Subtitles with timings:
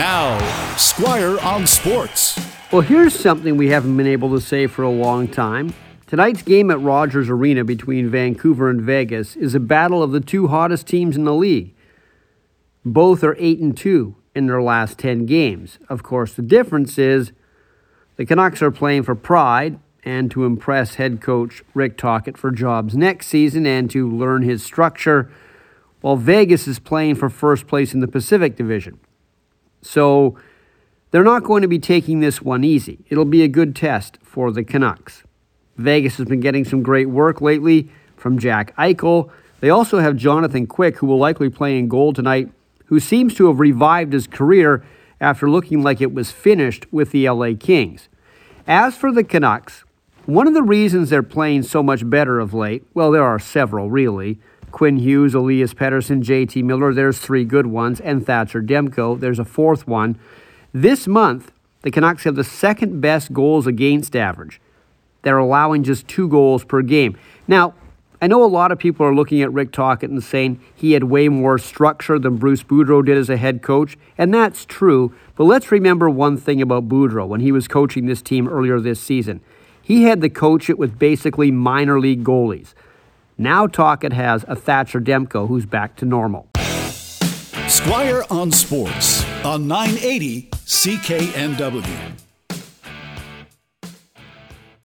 [0.00, 0.38] Now,
[0.78, 2.40] Squire on Sports.
[2.72, 5.74] Well, here's something we haven't been able to say for a long time.
[6.06, 10.48] Tonight's game at Rogers Arena between Vancouver and Vegas is a battle of the two
[10.48, 11.74] hottest teams in the league.
[12.82, 15.78] Both are 8 and 2 in their last 10 games.
[15.90, 17.32] Of course, the difference is
[18.16, 22.96] the Canucks are playing for pride and to impress head coach Rick Tocchet for jobs
[22.96, 25.30] next season and to learn his structure,
[26.00, 28.98] while Vegas is playing for first place in the Pacific Division.
[29.82, 30.38] So
[31.10, 32.98] they're not going to be taking this one easy.
[33.08, 35.24] It'll be a good test for the Canucks.
[35.76, 39.30] Vegas has been getting some great work lately from Jack Eichel.
[39.60, 42.50] They also have Jonathan Quick, who will likely play in goal tonight,
[42.86, 44.84] who seems to have revived his career
[45.20, 48.08] after looking like it was finished with the LA Kings.
[48.66, 49.84] As for the Canucks,
[50.26, 53.90] one of the reasons they're playing so much better of late, well, there are several
[53.90, 54.38] really.
[54.70, 59.44] Quinn Hughes, Elias Pettersson, JT Miller, there's three good ones, and Thatcher Demko, there's a
[59.44, 60.18] fourth one.
[60.72, 64.60] This month, the Canucks have the second best goals against average.
[65.22, 67.18] They're allowing just two goals per game.
[67.46, 67.74] Now,
[68.22, 71.04] I know a lot of people are looking at Rick Tocchet and saying he had
[71.04, 75.14] way more structure than Bruce Boudreau did as a head coach, and that's true.
[75.36, 79.00] But let's remember one thing about Boudreau when he was coaching this team earlier this
[79.00, 79.40] season.
[79.80, 82.74] He had to coach it with basically minor league goalies.
[83.40, 86.50] Now Tocchet has a Thatcher Demko who's back to normal.
[87.68, 92.29] Squire on Sports on 980 CKNW.